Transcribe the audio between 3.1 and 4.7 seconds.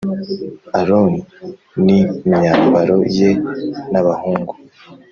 ye n abahungu